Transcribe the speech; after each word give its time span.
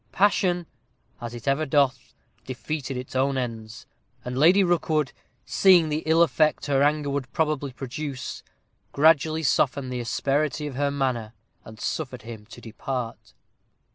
Passion, 0.11 0.65
as 1.21 1.35
it 1.35 1.47
ever 1.47 1.63
doth, 1.67 2.15
defeated 2.43 2.97
its 2.97 3.15
own 3.15 3.37
ends; 3.37 3.85
and 4.25 4.35
Lady 4.35 4.63
Rookwood, 4.63 5.11
seeing 5.45 5.89
the 5.89 6.01
ill 6.07 6.23
effect 6.23 6.65
her 6.65 6.81
anger 6.81 7.11
would 7.11 7.31
probably 7.33 7.71
produce, 7.71 8.41
gradually 8.93 9.43
softened 9.43 9.93
the 9.93 9.99
asperity 9.99 10.65
of 10.65 10.73
her 10.73 10.89
manner, 10.89 11.33
and 11.63 11.79
suffered 11.79 12.23
him 12.23 12.47
to 12.47 12.59
depart. 12.59 13.33